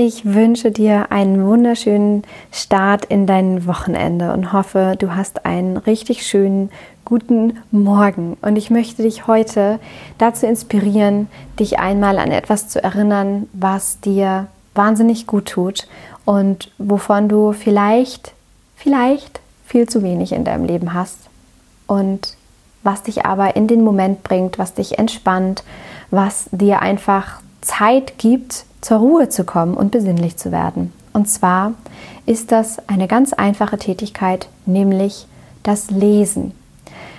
Ich 0.00 0.24
wünsche 0.24 0.70
dir 0.70 1.10
einen 1.10 1.44
wunderschönen 1.44 2.22
Start 2.52 3.06
in 3.06 3.26
dein 3.26 3.66
Wochenende 3.66 4.32
und 4.32 4.52
hoffe, 4.52 4.94
du 4.96 5.16
hast 5.16 5.44
einen 5.44 5.76
richtig 5.76 6.24
schönen 6.24 6.70
guten 7.04 7.58
Morgen. 7.72 8.36
Und 8.40 8.54
ich 8.54 8.70
möchte 8.70 9.02
dich 9.02 9.26
heute 9.26 9.80
dazu 10.16 10.46
inspirieren, 10.46 11.26
dich 11.58 11.80
einmal 11.80 12.20
an 12.20 12.30
etwas 12.30 12.68
zu 12.68 12.80
erinnern, 12.80 13.48
was 13.52 13.98
dir 13.98 14.46
wahnsinnig 14.76 15.26
gut 15.26 15.46
tut 15.46 15.88
und 16.24 16.70
wovon 16.78 17.28
du 17.28 17.52
vielleicht, 17.52 18.34
vielleicht 18.76 19.40
viel 19.66 19.88
zu 19.88 20.04
wenig 20.04 20.30
in 20.30 20.44
deinem 20.44 20.64
Leben 20.64 20.94
hast. 20.94 21.18
Und 21.88 22.36
was 22.84 23.02
dich 23.02 23.26
aber 23.26 23.56
in 23.56 23.66
den 23.66 23.82
Moment 23.82 24.22
bringt, 24.22 24.60
was 24.60 24.74
dich 24.74 24.96
entspannt, 24.96 25.64
was 26.12 26.48
dir 26.52 26.82
einfach 26.82 27.40
Zeit 27.62 28.16
gibt, 28.18 28.64
zur 28.80 28.98
Ruhe 28.98 29.28
zu 29.28 29.44
kommen 29.44 29.74
und 29.74 29.90
besinnlich 29.90 30.36
zu 30.36 30.52
werden. 30.52 30.92
Und 31.12 31.28
zwar 31.28 31.72
ist 32.26 32.52
das 32.52 32.78
eine 32.88 33.08
ganz 33.08 33.32
einfache 33.32 33.78
Tätigkeit, 33.78 34.48
nämlich 34.66 35.26
das 35.62 35.90
Lesen. 35.90 36.52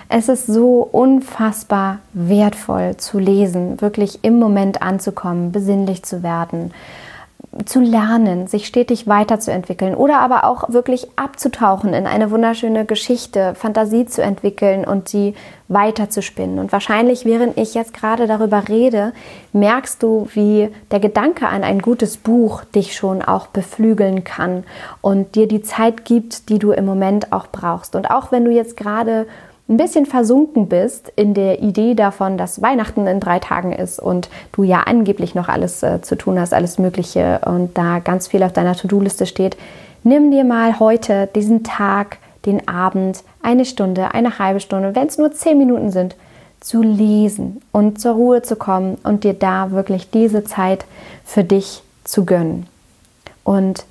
Es 0.08 0.28
ist 0.28 0.46
so 0.46 0.88
unfassbar 0.90 1.98
wertvoll 2.12 2.96
zu 2.96 3.18
lesen, 3.18 3.80
wirklich 3.80 4.20
im 4.22 4.38
Moment 4.38 4.82
anzukommen, 4.82 5.52
besinnlich 5.52 6.02
zu 6.02 6.22
werden 6.22 6.72
zu 7.64 7.80
lernen, 7.80 8.46
sich 8.46 8.66
stetig 8.66 9.08
weiterzuentwickeln 9.08 9.96
oder 9.96 10.20
aber 10.20 10.44
auch 10.44 10.68
wirklich 10.68 11.08
abzutauchen 11.16 11.94
in 11.94 12.06
eine 12.06 12.30
wunderschöne 12.30 12.84
Geschichte, 12.84 13.56
Fantasie 13.56 14.06
zu 14.06 14.22
entwickeln 14.22 14.84
und 14.84 15.08
sie 15.08 15.34
weiterzuspinnen. 15.66 16.60
Und 16.60 16.70
wahrscheinlich, 16.70 17.24
während 17.24 17.58
ich 17.58 17.74
jetzt 17.74 17.92
gerade 17.92 18.28
darüber 18.28 18.68
rede, 18.68 19.12
merkst 19.52 20.00
du, 20.00 20.28
wie 20.34 20.68
der 20.92 21.00
Gedanke 21.00 21.48
an 21.48 21.64
ein 21.64 21.80
gutes 21.80 22.18
Buch 22.18 22.62
dich 22.64 22.94
schon 22.94 23.20
auch 23.20 23.48
beflügeln 23.48 24.22
kann 24.22 24.62
und 25.00 25.34
dir 25.34 25.48
die 25.48 25.62
Zeit 25.62 26.04
gibt, 26.04 26.50
die 26.50 26.60
du 26.60 26.70
im 26.70 26.86
Moment 26.86 27.32
auch 27.32 27.48
brauchst. 27.48 27.96
Und 27.96 28.12
auch 28.12 28.30
wenn 28.30 28.44
du 28.44 28.52
jetzt 28.52 28.76
gerade 28.76 29.26
ein 29.70 29.76
bisschen 29.76 30.04
versunken 30.04 30.68
bist 30.68 31.12
in 31.14 31.32
der 31.32 31.62
Idee 31.62 31.94
davon, 31.94 32.36
dass 32.36 32.60
Weihnachten 32.60 33.06
in 33.06 33.20
drei 33.20 33.38
Tagen 33.38 33.72
ist 33.72 34.00
und 34.00 34.28
du 34.52 34.64
ja 34.64 34.80
angeblich 34.80 35.36
noch 35.36 35.48
alles 35.48 35.82
äh, 35.84 36.02
zu 36.02 36.16
tun 36.16 36.38
hast, 36.40 36.52
alles 36.52 36.78
Mögliche 36.78 37.40
und 37.46 37.78
da 37.78 38.00
ganz 38.00 38.26
viel 38.26 38.42
auf 38.42 38.52
deiner 38.52 38.74
To-Do-Liste 38.74 39.26
steht, 39.26 39.56
nimm 40.02 40.32
dir 40.32 40.44
mal 40.44 40.80
heute 40.80 41.28
diesen 41.34 41.62
Tag, 41.62 42.18
den 42.46 42.66
Abend, 42.68 43.22
eine 43.42 43.64
Stunde, 43.64 44.12
eine 44.12 44.38
halbe 44.38 44.60
Stunde, 44.60 44.94
wenn 44.96 45.06
es 45.06 45.18
nur 45.18 45.32
zehn 45.32 45.56
Minuten 45.56 45.92
sind, 45.92 46.16
zu 46.58 46.82
lesen 46.82 47.62
und 47.70 48.00
zur 48.00 48.14
Ruhe 48.14 48.42
zu 48.42 48.56
kommen 48.56 48.98
und 49.04 49.24
dir 49.24 49.34
da 49.34 49.70
wirklich 49.70 50.10
diese 50.10 50.42
Zeit 50.42 50.84
für 51.24 51.44
dich 51.44 51.82
zu 52.04 52.24
gönnen. 52.24 52.66
Und 53.44 53.84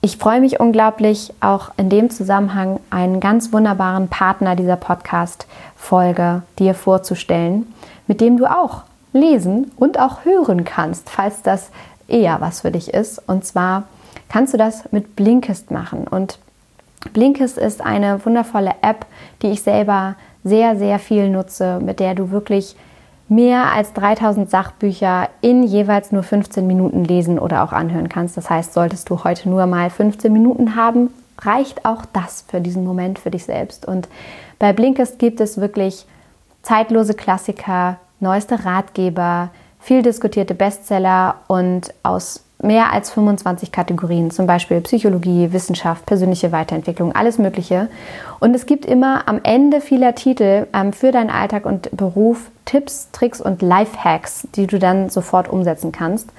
ich 0.00 0.16
freue 0.16 0.40
mich 0.40 0.60
unglaublich, 0.60 1.32
auch 1.40 1.72
in 1.76 1.88
dem 1.88 2.10
Zusammenhang 2.10 2.78
einen 2.90 3.18
ganz 3.18 3.52
wunderbaren 3.52 4.08
Partner 4.08 4.54
dieser 4.54 4.76
Podcast-Folge 4.76 6.42
dir 6.58 6.74
vorzustellen, 6.74 7.72
mit 8.06 8.20
dem 8.20 8.36
du 8.36 8.46
auch 8.46 8.82
lesen 9.12 9.72
und 9.76 9.98
auch 9.98 10.24
hören 10.24 10.64
kannst, 10.64 11.10
falls 11.10 11.42
das 11.42 11.70
eher 12.06 12.40
was 12.40 12.60
für 12.60 12.70
dich 12.70 12.94
ist. 12.94 13.20
Und 13.26 13.44
zwar 13.44 13.84
kannst 14.28 14.54
du 14.54 14.58
das 14.58 14.90
mit 14.92 15.16
Blinkist 15.16 15.70
machen. 15.72 16.06
Und 16.06 16.38
Blinkist 17.12 17.58
ist 17.58 17.80
eine 17.80 18.24
wundervolle 18.24 18.74
App, 18.82 19.04
die 19.42 19.48
ich 19.48 19.62
selber 19.62 20.14
sehr, 20.44 20.76
sehr 20.76 20.98
viel 20.98 21.28
nutze, 21.28 21.80
mit 21.80 21.98
der 21.98 22.14
du 22.14 22.30
wirklich 22.30 22.76
mehr 23.28 23.72
als 23.72 23.92
3000 23.92 24.50
Sachbücher 24.50 25.28
in 25.40 25.62
jeweils 25.62 26.12
nur 26.12 26.22
15 26.22 26.66
Minuten 26.66 27.04
lesen 27.04 27.38
oder 27.38 27.62
auch 27.62 27.72
anhören 27.72 28.08
kannst. 28.08 28.36
Das 28.36 28.48
heißt, 28.48 28.72
solltest 28.72 29.10
du 29.10 29.24
heute 29.24 29.48
nur 29.48 29.66
mal 29.66 29.90
15 29.90 30.32
Minuten 30.32 30.76
haben, 30.76 31.10
reicht 31.40 31.84
auch 31.84 32.04
das 32.12 32.44
für 32.48 32.60
diesen 32.60 32.84
Moment 32.84 33.18
für 33.18 33.30
dich 33.30 33.44
selbst. 33.44 33.86
Und 33.86 34.08
bei 34.58 34.72
Blinkist 34.72 35.18
gibt 35.18 35.40
es 35.40 35.60
wirklich 35.60 36.06
zeitlose 36.62 37.14
Klassiker, 37.14 37.98
neueste 38.20 38.64
Ratgeber, 38.64 39.50
viel 39.78 40.02
diskutierte 40.02 40.54
Bestseller 40.54 41.36
und 41.46 41.94
aus 42.02 42.44
mehr 42.60 42.92
als 42.92 43.10
25 43.10 43.70
Kategorien, 43.70 44.30
zum 44.30 44.46
Beispiel 44.46 44.80
Psychologie, 44.80 45.52
Wissenschaft, 45.52 46.06
persönliche 46.06 46.50
Weiterentwicklung, 46.50 47.14
alles 47.14 47.38
Mögliche. 47.38 47.88
Und 48.40 48.54
es 48.54 48.66
gibt 48.66 48.84
immer 48.84 49.28
am 49.28 49.40
Ende 49.42 49.80
vieler 49.80 50.14
Titel 50.14 50.66
ähm, 50.72 50.92
für 50.92 51.12
deinen 51.12 51.30
Alltag 51.30 51.66
und 51.66 51.96
Beruf 51.96 52.50
Tipps, 52.64 53.08
Tricks 53.12 53.40
und 53.40 53.62
Lifehacks, 53.62 54.48
die 54.54 54.66
du 54.66 54.78
dann 54.78 55.08
sofort 55.08 55.48
umsetzen 55.48 55.92
kannst. 55.92 56.30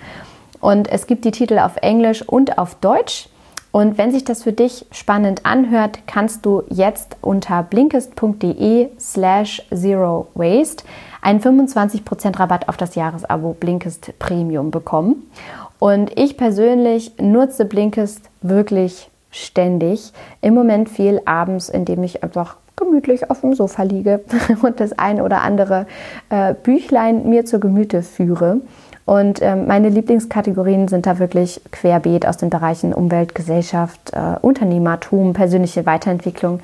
Und 0.59 0.89
es 0.89 1.07
gibt 1.07 1.23
die 1.23 1.31
Titel 1.31 1.57
auf 1.57 1.77
Englisch 1.77 2.21
und 2.21 2.57
auf 2.57 2.75
Deutsch. 2.75 3.29
Und 3.71 3.97
wenn 3.97 4.11
sich 4.11 4.23
das 4.25 4.43
für 4.43 4.51
dich 4.51 4.85
spannend 4.91 5.45
anhört, 5.45 5.99
kannst 6.07 6.45
du 6.45 6.63
jetzt 6.69 7.17
unter 7.21 7.63
blinkist.de 7.63 8.89
slash 8.99 9.61
zero 9.73 10.27
waste 10.33 10.83
einen 11.21 11.39
25% 11.39 12.39
Rabatt 12.39 12.67
auf 12.67 12.77
das 12.77 12.95
Jahresabo 12.95 13.55
Blinkist 13.59 14.17
Premium 14.19 14.71
bekommen. 14.71 15.29
Und 15.79 16.19
ich 16.19 16.37
persönlich 16.37 17.13
nutze 17.19 17.65
Blinkist 17.65 18.29
wirklich 18.41 19.09
ständig. 19.31 20.11
Im 20.41 20.53
Moment 20.53 20.89
viel 20.89 21.21
abends, 21.25 21.69
indem 21.69 22.03
ich 22.03 22.23
einfach 22.23 22.57
gemütlich 22.75 23.29
auf 23.29 23.41
dem 23.41 23.53
Sofa 23.53 23.83
liege 23.83 24.21
und 24.61 24.79
das 24.79 24.97
ein 24.97 25.21
oder 25.21 25.41
andere 25.41 25.85
äh, 26.29 26.53
Büchlein 26.53 27.29
mir 27.29 27.45
zur 27.45 27.59
Gemüte 27.59 28.03
führe. 28.03 28.61
Und 29.05 29.41
ähm, 29.41 29.65
meine 29.65 29.89
Lieblingskategorien 29.89 30.87
sind 30.87 31.07
da 31.07 31.17
wirklich 31.17 31.61
querbeet 31.71 32.27
aus 32.27 32.37
den 32.37 32.51
Bereichen 32.51 32.93
Umwelt, 32.93 33.33
Gesellschaft, 33.33 34.13
äh, 34.13 34.37
Unternehmertum, 34.41 35.33
persönliche 35.33 35.85
Weiterentwicklung. 35.87 36.59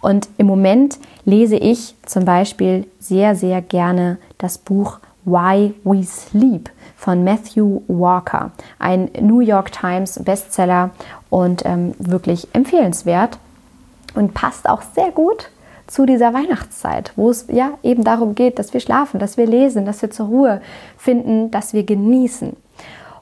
Und 0.00 0.28
im 0.38 0.46
Moment 0.46 0.98
lese 1.24 1.56
ich 1.56 1.96
zum 2.06 2.24
Beispiel 2.24 2.86
sehr, 3.00 3.34
sehr 3.34 3.60
gerne 3.62 4.18
das 4.38 4.58
Buch 4.58 5.00
Why 5.30 5.74
We 5.84 6.02
Sleep 6.02 6.70
von 6.96 7.24
Matthew 7.24 7.82
Walker, 7.86 8.50
ein 8.78 9.10
New 9.20 9.40
York 9.40 9.72
Times 9.72 10.20
Bestseller 10.22 10.90
und 11.30 11.64
ähm, 11.64 11.94
wirklich 11.98 12.48
empfehlenswert 12.52 13.38
und 14.14 14.34
passt 14.34 14.68
auch 14.68 14.82
sehr 14.94 15.10
gut 15.10 15.50
zu 15.86 16.06
dieser 16.06 16.34
Weihnachtszeit, 16.34 17.12
wo 17.16 17.30
es 17.30 17.46
ja 17.50 17.72
eben 17.82 18.04
darum 18.04 18.34
geht, 18.34 18.58
dass 18.58 18.74
wir 18.74 18.80
schlafen, 18.80 19.18
dass 19.18 19.36
wir 19.36 19.46
lesen, 19.46 19.86
dass 19.86 20.02
wir 20.02 20.10
zur 20.10 20.26
Ruhe 20.26 20.60
finden, 20.96 21.50
dass 21.50 21.72
wir 21.72 21.84
genießen. 21.84 22.56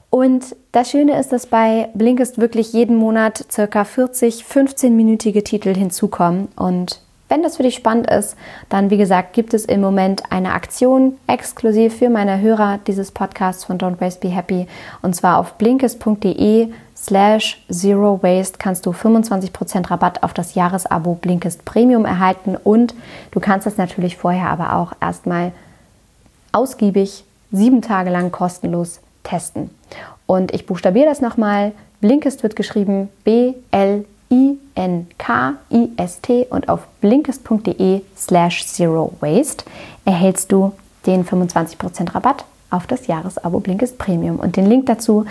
Und 0.09 0.55
das 0.71 0.89
Schöne 0.89 1.19
ist, 1.19 1.31
dass 1.31 1.47
bei 1.47 1.89
Blinkist 1.93 2.39
wirklich 2.39 2.73
jeden 2.73 2.95
Monat 2.95 3.45
circa 3.51 3.83
40, 3.83 4.43
15-minütige 4.43 5.43
Titel 5.43 5.75
hinzukommen 5.75 6.47
und 6.55 7.01
wenn 7.29 7.43
das 7.43 7.57
für 7.57 7.63
dich 7.63 7.75
spannend 7.75 8.09
ist, 8.09 8.37
dann 8.69 8.89
wie 8.89 8.97
gesagt, 8.97 9.33
gibt 9.33 9.53
es 9.53 9.65
im 9.65 9.81
Moment 9.81 10.23
eine 10.31 10.53
Aktion 10.53 11.17
exklusiv 11.27 11.97
für 11.97 12.09
meine 12.09 12.39
Hörer 12.39 12.79
dieses 12.87 13.11
Podcasts 13.11 13.65
von 13.65 13.77
Don't 13.77 13.99
Waste 13.99 14.21
Be 14.21 14.33
Happy. 14.33 14.67
Und 15.01 15.15
zwar 15.15 15.37
auf 15.37 15.53
blinkist.de 15.55 16.69
slash 16.95 17.63
zero 17.69 18.21
waste 18.23 18.57
kannst 18.57 18.85
du 18.85 18.91
25% 18.91 19.91
Rabatt 19.91 20.23
auf 20.23 20.33
das 20.33 20.55
Jahresabo 20.55 21.15
Blinkist 21.15 21.65
Premium 21.65 22.05
erhalten 22.05 22.55
und 22.55 22.95
du 23.31 23.39
kannst 23.39 23.67
es 23.67 23.77
natürlich 23.77 24.17
vorher 24.17 24.49
aber 24.49 24.75
auch 24.75 24.93
erstmal 25.01 25.51
ausgiebig 26.53 27.23
sieben 27.51 27.81
Tage 27.81 28.09
lang 28.09 28.31
kostenlos 28.31 28.99
testen. 29.23 29.69
Und 30.25 30.53
ich 30.53 30.65
buchstabiere 30.65 31.05
das 31.05 31.21
nochmal. 31.21 31.71
Blinkist 32.01 32.43
wird 32.43 32.55
geschrieben 32.55 33.09
B-L-I 33.23 34.05
I-N-K-I-S-T 34.29 35.87
und 36.49 36.69
auf 36.69 36.87
blinkist.de 37.01 38.01
slash 38.15 38.65
zero 38.67 39.13
waste 39.19 39.65
erhältst 40.05 40.51
du 40.51 40.73
den 41.05 41.25
25% 41.25 42.13
Rabatt 42.13 42.45
auf 42.69 42.87
das 42.87 43.07
Jahresabo 43.07 43.59
Blinkist 43.59 43.97
Premium. 43.97 44.37
Und 44.39 44.57
den 44.57 44.65
Link 44.65 44.85
dazu 44.87 45.25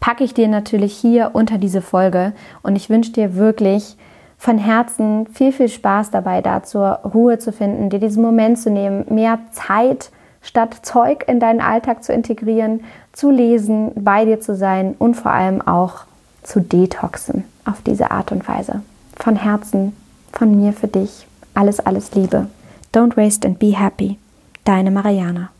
packe 0.00 0.24
ich 0.24 0.34
dir 0.34 0.48
natürlich 0.48 0.94
hier 0.94 1.30
unter 1.32 1.58
diese 1.58 1.82
Folge 1.82 2.32
und 2.62 2.76
ich 2.76 2.90
wünsche 2.90 3.12
dir 3.12 3.36
wirklich 3.36 3.96
von 4.38 4.58
Herzen 4.58 5.26
viel, 5.26 5.52
viel 5.52 5.68
Spaß 5.68 6.10
dabei, 6.10 6.40
da 6.40 6.62
zur 6.62 7.00
Ruhe 7.14 7.38
zu 7.38 7.52
finden, 7.52 7.90
dir 7.90 7.98
diesen 7.98 8.22
Moment 8.22 8.58
zu 8.58 8.70
nehmen, 8.70 9.04
mehr 9.10 9.38
Zeit 9.52 10.10
statt 10.40 10.78
Zeug 10.82 11.24
in 11.28 11.40
deinen 11.40 11.60
Alltag 11.60 12.02
zu 12.02 12.14
integrieren, 12.14 12.82
zu 13.12 13.30
lesen, 13.30 13.92
bei 13.96 14.24
dir 14.24 14.40
zu 14.40 14.56
sein 14.56 14.94
und 14.98 15.14
vor 15.14 15.30
allem 15.30 15.60
auch 15.60 16.04
zu 16.42 16.60
detoxen 16.60 17.44
auf 17.64 17.82
diese 17.82 18.10
Art 18.10 18.32
und 18.32 18.46
Weise. 18.48 18.82
Von 19.16 19.36
Herzen, 19.36 19.94
von 20.32 20.56
mir 20.56 20.72
für 20.72 20.88
dich. 20.88 21.26
Alles, 21.54 21.80
alles 21.80 22.14
Liebe. 22.14 22.46
Don't 22.94 23.16
waste 23.16 23.46
and 23.46 23.58
be 23.58 23.78
happy. 23.78 24.18
Deine 24.64 24.90
Mariana. 24.90 25.50